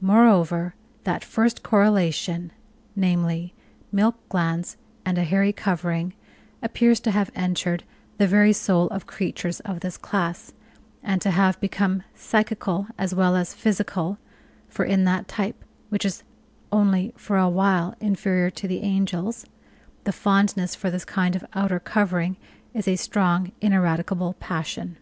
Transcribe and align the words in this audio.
Moreover, 0.00 0.76
that 1.02 1.24
first 1.24 1.64
correlation, 1.64 2.52
namely, 2.94 3.52
milk 3.90 4.14
glands 4.28 4.76
and 5.04 5.18
a 5.18 5.24
hairy 5.24 5.52
covering, 5.52 6.14
appears 6.62 7.00
to 7.00 7.10
have 7.10 7.32
entered 7.34 7.82
the 8.16 8.28
very 8.28 8.52
soul 8.52 8.86
of 8.90 9.08
creatures 9.08 9.58
of 9.58 9.80
this 9.80 9.96
class, 9.96 10.52
and 11.02 11.20
to 11.20 11.32
have 11.32 11.58
become 11.60 12.04
psychical 12.14 12.86
as 12.96 13.12
well 13.12 13.34
as 13.34 13.54
physical, 13.54 14.18
for 14.68 14.84
in 14.84 15.02
that 15.02 15.26
type, 15.26 15.64
which 15.88 16.04
is 16.04 16.22
only 16.70 17.12
for 17.16 17.36
a 17.36 17.48
while 17.48 17.96
inferior 17.98 18.50
to 18.50 18.68
the 18.68 18.82
angels, 18.82 19.46
the 20.04 20.12
fondness 20.12 20.76
for 20.76 20.92
this 20.92 21.04
kind 21.04 21.34
of 21.34 21.44
outer 21.54 21.80
covering 21.80 22.36
is 22.72 22.86
a 22.86 22.94
strong, 22.94 23.50
ineradicable 23.60 24.34
passion!" 24.34 24.96